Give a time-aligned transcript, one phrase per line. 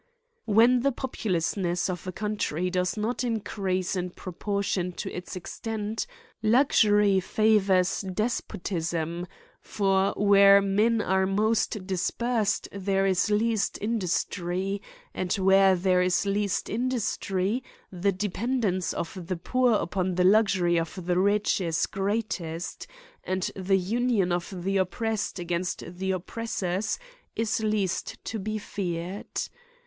[0.45, 6.07] When the populousness of a country does not increase in proportion to its extent,
[6.41, 9.27] luxury fa vours despotism?
[9.61, 14.81] for where men are most dis persed there is least industry,
[15.13, 21.05] and where there is least industry the dependence of the poor upon the luxury of
[21.05, 22.87] the rich is greatest,
[23.23, 26.97] and the union of the oppressed against the oppressors
[27.35, 29.43] is least to be feared.